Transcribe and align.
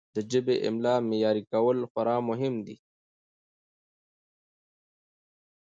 د 0.15 0.17
ژبې 0.31 0.55
د 0.59 0.63
املاء 0.69 0.99
معیار 1.09 1.37
کول 1.51 1.77
خورا 1.91 2.17
مهم 2.29 2.53
دي. 2.67 2.77